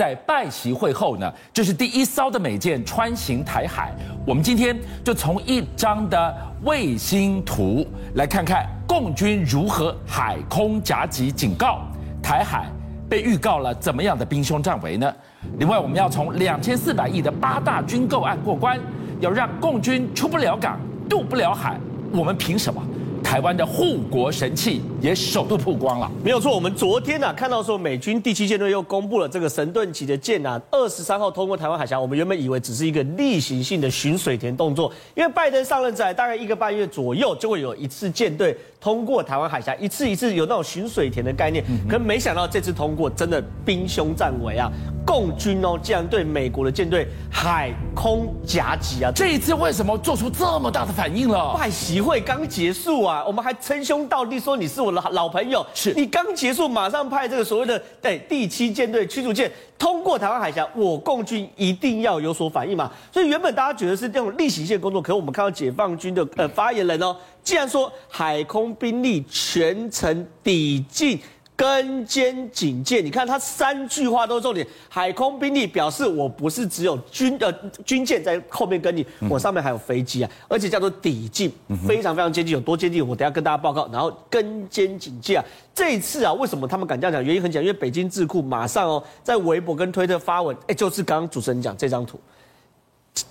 [0.00, 3.92] 在拜习会后呢，这是第一艘的美舰穿行台海。
[4.26, 11.82] 我们今天就从一张的卫星图来看看共军如何海空夹击警告
[12.22, 12.64] 台海，
[13.10, 15.14] 被预告了怎么样的兵凶战危呢？
[15.58, 18.80] 另外，我们要从两千四百亿的八大军购案过关，
[19.20, 20.80] 要让共军出不了港、
[21.10, 21.78] 渡不了海，
[22.10, 22.82] 我们凭什么？
[23.30, 26.52] 台湾的护国神器也首度曝光了，没有错。
[26.52, 31.98] 我们昨天啊看到说，美军第七舰队又公布了这个神盾级的舰啊，二十三号通过台湾海峡。
[31.98, 41.62] 我们原本以为只是一个例行性的巡水田动作，因为拜登上任在大概一个半月左右，就会有一次舰队通过台湾海峡，一次一次有那种巡水田的概念。
[41.88, 44.70] 可没想到这次通过，真的兵凶战危啊！
[45.06, 49.12] 共军哦，竟然对美国的舰队海空夹击啊！
[49.14, 51.54] 这一次为什么做出这么大的反应了？
[51.58, 55.66] 拜习会刚结束啊，我们还称兄道弟，说你是我的老朋友。
[55.74, 62.92] 是你刚结束，马上派这个所谓的对第七舰队驱逐舰通过台湾海峡，我共军一定要有所反应嘛。
[63.10, 71.18] 所以原本大家觉得是这种例行性工作，可是我们看到解放军的呃发言人哦，既然说海空兵力全程抵近。
[71.60, 74.66] 跟监警戒，你看他三句话都重点。
[74.88, 77.52] 海空兵力表示，我不是只有军呃
[77.84, 81.52] 军舰在后面跟你，我上面还有飞机啊，而且叫做抵近，
[81.86, 83.86] 非常非常接近，有多接近，我等下跟大家报告。
[83.92, 85.44] 然后跟监警戒啊，
[85.74, 87.22] 这一次啊，为什么他们敢这样讲？
[87.22, 92.18] 原因很简单，因为北京智库马上哦，在微博跟推特发文，哎，就是刚刚主持人讲这张图。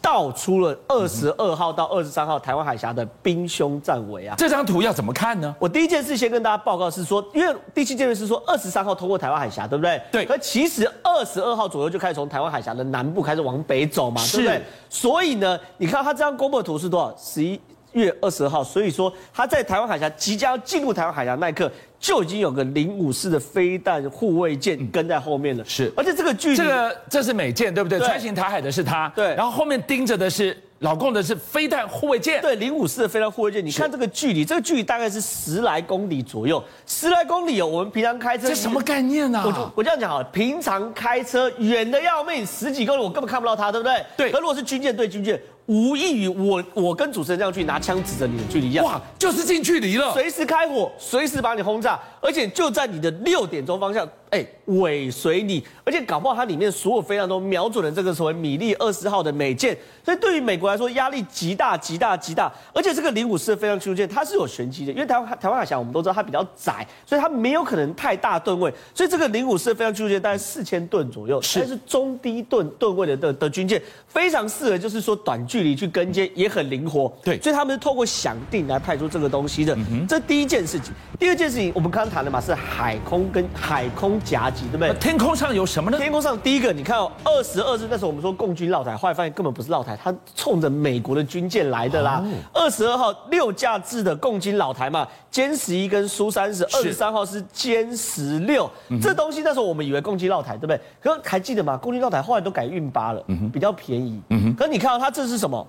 [0.01, 4.35] 道出了二十二号到二十三号台湾海峡的兵凶战危啊！
[4.37, 5.55] 这张图要怎么看呢？
[5.59, 10.01] 我第一件事先跟大家报告是说，因为第七舰队是说二十三号通过台湾海峡，对不对？
[10.11, 10.25] 对。
[10.25, 14.61] 可其实二十二号左右就开始从台湾海峡的南部开始往北走嘛，对不对？
[14.89, 17.15] 所以呢，你看他这张公布的图是多少？
[17.17, 17.59] 十一
[17.93, 21.71] 月二十号，所以说他在台湾海峡即将进入台湾海峡那一刻。
[21.99, 27.99] 就已经有个零五式的飞弹护卫舰跟在后面了，是，而且这个距离，这个这是美舰对不对？
[27.99, 39.43] 穿行台海的是它，对，然后后面盯着的是老共的是飞弹护卫舰，对，零五式的飞弹护卫舰，你看这个距离，这个距离大概是十来公里左右，十来公里哦，我们平常开车，这什么概念呢？
[39.45, 44.05] 我就我这样讲好了，平常开车远的要命，十几公里我根本看不到它，对不对？
[44.15, 45.37] 对，可如果是军舰对军舰。
[45.69, 54.09] 无异于我我跟主持人这样去拿枪指着你的距离一样，哇，就是近距离了，随时开火，随时把你轰炸，而且就在你的六点钟方向。
[54.31, 59.75] 哎，尾随你，而且搞不好它里面所有飞弹都瞄准了这个所谓米利二十号的美舰，
[60.05, 62.51] 所以对于美国来说压力极大极大极大。
[62.73, 77.11] 而且这个零五式的飞弹驱逐舰它是有玄机的，因为台湾台湾海峡我们都知道它比较窄，所以它没有可能太大吨位，所以这个零五式的飞弹驱逐舰大概四千吨左右，是，是中低吨吨位的的的军舰，非常适合就是说短距离去跟接，也很灵活。
[77.23, 79.75] 对，所以他们是透过响定来派出这个东西的。
[79.75, 84.18] 嗯、这第一件事情，第二件事情我们刚刚谈的嘛是海空跟海空。
[84.19, 84.93] 夹击对不对？
[84.99, 85.97] 天空上有什么呢？
[85.97, 92.23] 天空上第一个，你看哦，二十二日那时候我们说共军绕台，后来发现根本不是绕台，它冲着美国的军舰来的啦。
[92.53, 98.69] 二十二号六架制的共军老台嘛，歼十一跟苏三十，二十三号是歼十六。
[99.01, 100.79] 这东西那时候我们以为共军绕台，对不对？
[101.01, 101.77] 可是还记得吗？
[101.77, 104.21] 共军绕台后来都改运八了，比较便宜。
[104.57, 105.67] 可是你看到它这是什么？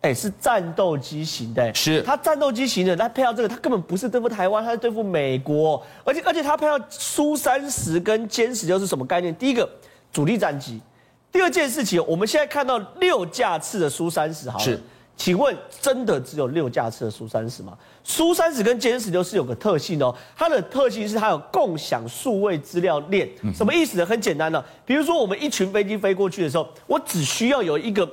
[0.00, 9.34] 哎，是战斗机型的，是它战斗机型的，它配到这个，它根本不是对付台湾，它是对付美国，而且而且它配到苏三十跟歼十六是什么概念？
[9.34, 9.68] 第一个
[10.12, 10.80] 主力战机，
[11.32, 14.80] 第二件事情，我们现在看到六架次的苏三十，好，是，
[15.16, 17.76] 请问真的只有六架次的苏三十吗？
[18.04, 24.06] 苏三十跟歼十六是有个特性哦，它的特性是它有共享数位资料链，什么意思呢？
[24.06, 28.08] 很简单的，比如说我们一群飞机飞过去的时候，我只需要有一个。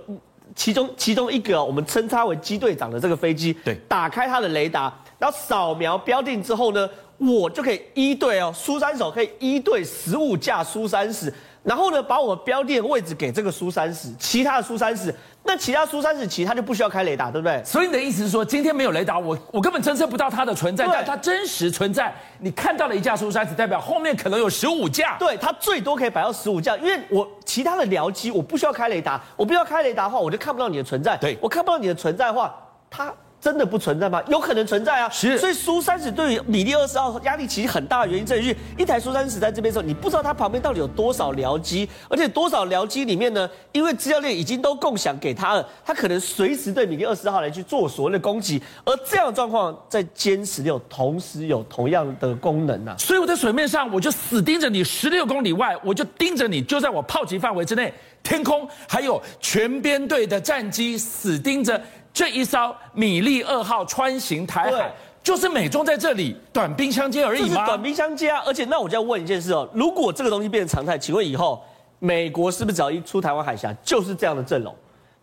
[0.55, 11.31] 其中其中一个，我们称它为机队长的这个飞机，对，打开它的雷达，然后扫描标定之后呢，我就可以一对哦，苏三手可以一对十五架苏三十，
[11.65, 15.13] 然后呢，把我标定的位置给这个苏三十，其他的苏三十。
[15.43, 17.61] 那其他苏三十其他就不需要开雷达，对不对？
[17.63, 22.13] 所以你的意思是说，今天没有雷达，我我根本侦测不到它的存在，但它真实存在。
[22.39, 25.17] 你看到了一架苏三十，代表后面可能有十五架。
[25.17, 31.17] 对，它最多可以摆到十五架，因为我其他的僚机我不需要开雷达，我不需要开雷达的话，我就看不到你的存在。
[31.17, 32.55] 对，我看不到你的存在的话，
[32.89, 33.13] 它。
[33.39, 34.23] 真的不存在吗？
[34.27, 35.07] 有可能存在啊！
[35.09, 52.95] 是，所以苏三十对于米利二十号压力其实很大的原因在于，一台苏三十在这边的时候，你不知道它旁边到底有多少僚机，而且多少僚机里面呢，因为资料链已经都共享给他了，他可能随时对米利二十号来去做所谓的攻击，而这样的状况在歼十六同时有同样的功能啊！
[52.97, 57.93] 所以我在水面上我就死盯着你，十六公里外我就盯着你，就在我炮击范围之内，
[58.23, 61.79] 天空还有全编队的战机死盯着。
[62.15, 64.89] 这一艘米利二号穿行台海，
[65.21, 67.65] 就是美中在这里短兵相接而已吗？
[67.65, 68.41] 短兵相接啊！
[68.45, 71.61] 而且那我就要问一件事哦，如果这个东西变成常态，请问以后
[71.99, 74.73] 美国是不是只要一出台湾海峡就是这样的阵容？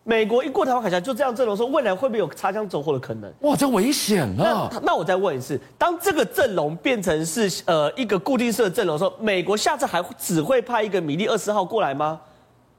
[0.03, 3.33] 美国一过台湾海峡就这样阵容，说未来会不会有擦枪走火的可能？
[3.39, 4.69] 哇，这危险了！
[4.71, 12.21] 那那我再问一次，当这个阵容变成是呃一个固定式的阵容的时候，美国下次还只会派一个米利二十号过来吗？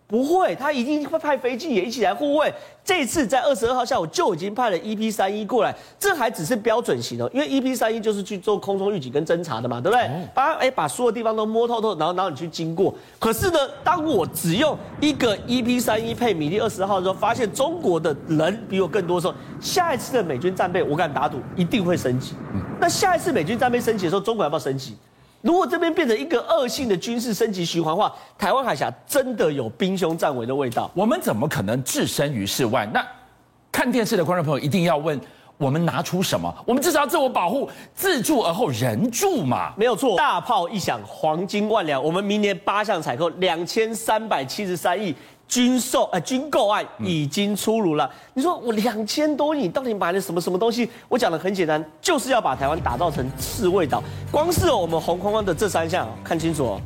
[0.07, 2.53] 不会，他一定会派飞机也一起来护卫。
[2.85, 10.09] 这次在二十二号下午就已经派了 EP 三一过来，这还只是标准型哦，因为 EP 三一就是去做空中预警跟侦查的嘛，对不对？
[10.35, 12.95] 把哎把所有地方都摸透透，然后然后你去经过。
[13.19, 22.35] 可是呢，当我只用一个 EP 三一配米利二十号的时候，发现中国的人比我更多的时候，下一次的美军战备，我敢打赌一定会升级。
[22.79, 24.95] 那下一次美军战备升级的时候，中国要不要升级？
[25.45, 30.91] 如果这边变成一个恶性的军事升级循环的话，台湾海峡真的有兵凶战危的味道。
[30.95, 32.89] 我们怎么可能置身于事外？
[32.95, 33.07] 那
[33.71, 35.21] 看电视的观众朋友一定要问：
[35.59, 36.51] 我们拿出什么？
[36.65, 39.75] 我们至少要自我保护，自助而后人助嘛。
[39.77, 42.03] 没有错，大炮一响，黄金万两。
[42.03, 45.15] 我们明年八项采购两千三百七十三亿。
[45.47, 48.11] 军售呃军购案已经出炉了。
[48.33, 50.89] 你说我两千多亿到底买了什么什么东西？
[51.09, 54.03] 我讲的很简单，就是要把台湾打造成刺猬岛。
[54.31, 56.81] 光是我们红框框的这三项，看清楚哦，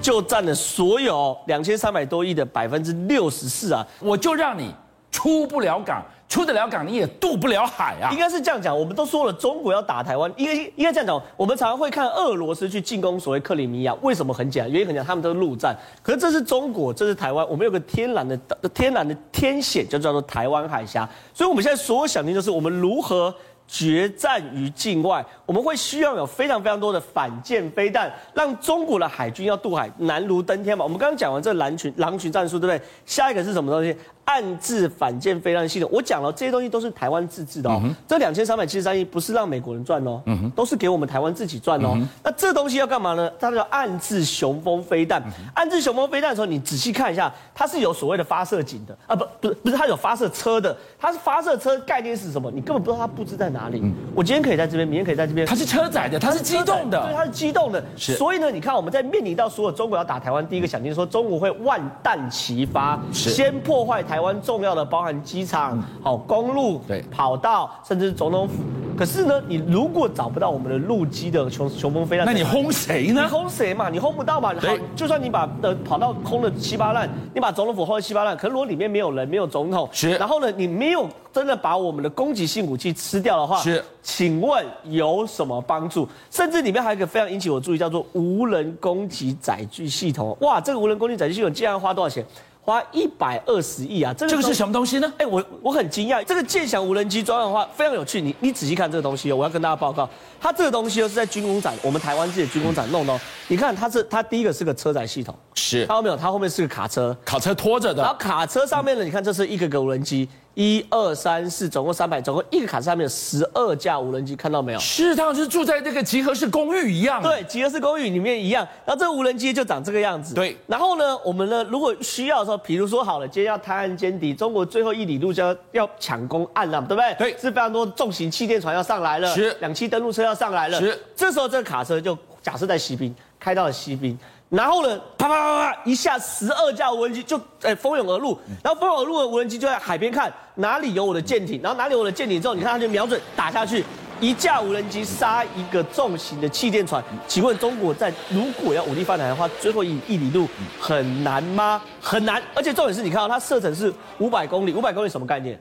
[0.00, 3.86] 就占了所有两千三百多亿的百分之六十四啊！
[4.00, 4.74] 我就让你
[5.10, 6.02] 出不了港。
[6.28, 8.10] 出得了港，你也渡不了海啊！
[8.10, 11.22] 应该是这样讲，我们都说了，中国要打台湾，应该应该这样讲。
[11.36, 14.72] 我们常常会看俄罗斯去进攻所谓克里米亚，为什么很简单？
[14.72, 15.76] 原因很简单，他们都是陆战。
[16.02, 18.36] 可是这是中国，这是台湾，我们有个天然的
[18.74, 21.08] 天然的天险，就叫做台湾海峡。
[21.32, 23.32] 所以我们现在所有想的就是我们如何
[23.68, 25.24] 决战于境外。
[25.44, 30.84] 我们会需要有非常非常多的反舰飞弹，让中国的海军要渡海难如登天嘛。
[30.84, 32.80] 我们刚刚讲完这狼群狼群战术，对不对？
[33.04, 33.96] 下一个是什么东西？
[34.26, 37.80] 岸置反舰飞弹系统，我讲了，这些东西都是台湾自制的哦。
[37.82, 41.92] 嗯、这两千三百七十三亿不是让美国人赚哦，嗯、都是给我们台湾自己赚哦。
[41.94, 43.30] 嗯、那这东西要干嘛呢？
[43.38, 45.22] 它叫暗制雄风飞弹。
[45.54, 50.76] 暗制雄风飞弹的时候，你仔细看一下，它是有所谓的发射井的啊，不，不是，不是，它有发射车的。
[50.98, 52.50] 它是发射车概念是什么？
[52.50, 53.80] 你根本不知道它布置在哪里。
[53.82, 55.46] 嗯、我今天可以在这边，明天可以在这边。
[55.46, 57.82] 它是车载的，它是机动的，对，它是机动的。
[57.96, 64.86] 是所以呢，你看我们在面临到所有中国要打台湾，第一个想定说中国会万弹齐发，先破坏台湾重要的。
[64.86, 68.62] 包含机场、好公路、对跑道，甚至是总统府。
[68.96, 73.22] 可是呢，你如果找不到我们的陆基的雄雄风飞弹，那你轰谁呢？
[73.22, 73.90] 你轰谁嘛？
[73.90, 74.54] 你轰不到嘛？
[74.54, 86.08] 好，就算你把的跑道轰的七八烂，你把总统府轰的七八烂，可是如果里面没有人，没有总统，是，然后呢，你没有真的把我们的攻击性武器吃掉的话，是，请问有什么帮助？
[86.30, 90.34] 甚至里面还有一个非常引起我注意，叫做无人攻击载具系统。
[90.40, 92.24] 哇，这个无人攻击载具系统竟然花多少钱？
[92.66, 94.12] 花一百二十亿啊！
[94.12, 95.12] 这个这个是什么东西呢？
[95.18, 98.20] 哎，我我很惊讶，这个剑翔无人机专案的话非常有趣。
[98.20, 100.10] 你你仔细看这个东西哦，我要跟大家报告，
[100.40, 103.20] 它这个东西哦是在军工展，我们台湾自己的军工展弄的哦。
[103.46, 106.16] 你看它是它第一个是个车载系统，是，看到没有？
[106.16, 108.02] 它后面是个卡车，卡车拖着的。
[108.02, 110.28] 然后卡车上面呢，你看这是一个个无人机。
[110.56, 114.78] 一二三四，总共三百，总共一个卡车上面有十二架无人机，看到没有？
[114.78, 117.22] 是，他好像是住在那个集合式公寓一样。
[117.22, 118.66] 对，集合式公寓里面一样。
[118.86, 120.34] 然后这个无人机就长这个样子。
[120.34, 120.56] 对。
[120.66, 127.14] 然后呢，我们呢，如果需要的时候，比如说好了，今天要探案歼敌，中国最后一里路就要要抢攻岸了，对不对？
[127.18, 127.38] 对。
[127.38, 129.54] 是非常多重型气垫船要上来了，是。
[129.60, 130.98] 两栖登陆车要上来了，是。
[131.14, 134.18] 这时候这个卡车就假设在西滨，开到了西滨。
[134.48, 143.84] 然后呢，啪啪啪啪，一下十二架无人机就哎蜂拥而入，然后蜂拥而入的无人机就在海边看哪里有我的舰艇，然后哪里有我的舰艇之后，你看它就瞄准打下去，
[144.20, 147.02] 一架无人机杀一个重型的气垫船。
[147.26, 150.48] 请问中国在如果要武力犯台的话，最后一一里路
[150.80, 151.82] 很难吗？
[152.00, 155.60] 很难，而且重点是你看到它射程是五百公里，五百公里什么概念？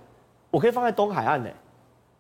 [0.52, 1.50] 我可以放在东海岸呢。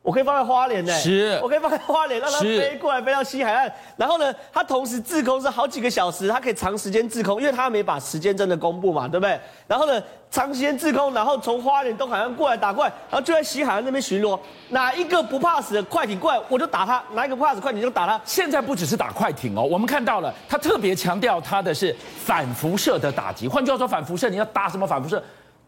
[0.05, 3.73] 我可以放在花莲呢，是，我可以放在花莲，让它飞过来，飞到西海岸。
[3.97, 9.39] 然后呢，它同时滞空是好几个小时，它可以长时间滞空，因为它没把时间真的公布嘛，对不对？
[9.65, 14.39] 然后呢，长时间滞空，然后从花莲东海岸过来打过来，然后就在西海岸那边巡逻。
[14.69, 18.21] 哪一个不怕死的快艇过来，我就打他；哪一个不怕死快艇就打他。
[18.23, 23.47] 现在不只是打快艇哦，我们看到了，他特别强调他的是反辐射的打击。
[23.47, 25.23] 换句话说，反辐射你要打什么反辐射？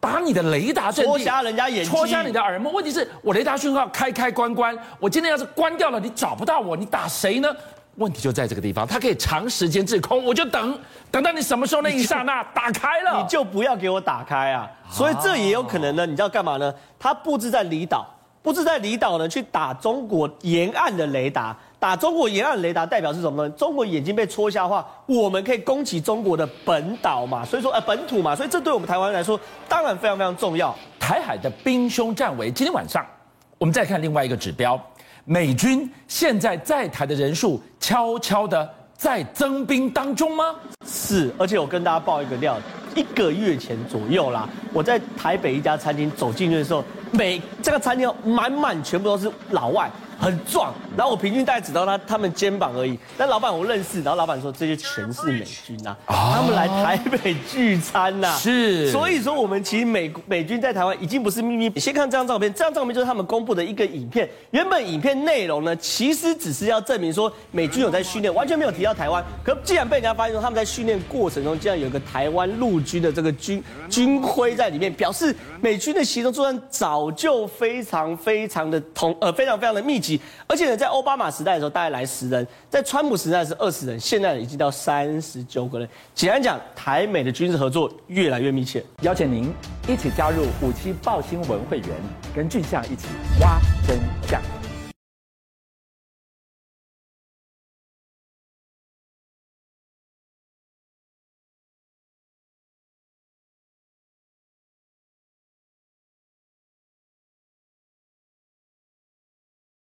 [0.08, 2.72] 打你的雷达戳瞎人家眼睛，戳瞎你的耳目。
[2.72, 7.54] 问题是我雷达讯号开开关关，我今天要是关掉了，你找不到我，你打谁呢？
[7.96, 10.80] 问题就在这个地方，它可以长时间滞空，我就等，
[11.12, 14.70] 等到你什么时候那一刹那打开了，你就不要给我打开啊！
[14.90, 16.74] 所以这也有可能呢，你知道干嘛呢？
[16.98, 18.06] 它布置在离岛，
[18.44, 21.58] 布置在离岛呢，去打中国沿岸的雷达。
[21.80, 23.50] 打中国沿岸雷达代表是什么呢？
[23.52, 27.46] 中国眼睛被戳瞎的话，我们可以攻击中国的本岛嘛？
[27.46, 30.76] 所以说，呃，本土嘛，所以这对我们台湾来说，当然非常非常重要。
[31.00, 33.06] 台海的兵凶战危，今天晚上
[33.60, 34.80] 我们再看另外一个指标，
[35.24, 40.56] 美军现在在台的人数悄悄的在增兵当中吗？
[40.84, 42.58] 是，而且我跟大家报一个料，
[42.96, 49.88] 一个月前左右啦，我在台北一家餐厅走进去的时候，每这个餐厅满满全部都是老外。
[50.20, 52.98] 很壮，然后我平均大概只到他他们肩膀而已。
[53.18, 58.38] 但老板我认识，然后老板说，这些全是美军呐、啊，他们来台北聚餐呐、啊。
[58.38, 61.72] 是，所以说我们其实美美军在台湾已经不是秘密。
[61.76, 64.28] 你先看这张照片，这张照片就是他们公布的一个影片。
[64.52, 69.24] 原本影片内容呢，其实只是要证明说美军有在训练，完全没有提到台湾。
[69.44, 80.07] 可既然被人家发现说他们在训练过程中竟然有一个台湾陆军的这个军军徽在里面，表示美军的行动作战早就非常非常的同呃非常非常的密集。
[80.48, 85.90] 而且呢，在奥巴马时代的时候，大概来十人；在川普时代是二十人，现在已经到三十九个人。
[86.14, 88.84] 简单讲，台美的军事合作越来越密切。
[89.02, 89.52] 邀请您
[89.88, 91.90] 一起加入五七报新闻会员，
[92.36, 93.08] 跟俊相一起
[93.42, 93.98] 挖真
[94.30, 94.57] 相。